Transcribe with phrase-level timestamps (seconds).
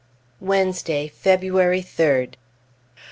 [0.39, 2.33] Wednesday, February 3d.